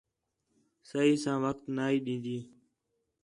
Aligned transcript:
صحیح 0.89 1.17
ساں 1.23 1.37
وخت 1.43 1.61
نہ 1.75 1.85
ہی 1.89 1.97
ݙین٘دی 2.05 2.37